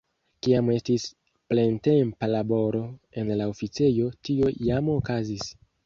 Kiam 0.45 0.71
estis 0.75 1.05
plentempa 1.53 2.31
laboro 2.33 2.83
en 3.23 3.33
la 3.43 3.51
oficejo, 3.55 4.13
tio 4.29 4.55
jam 4.67 4.95
okazis. 5.01 5.51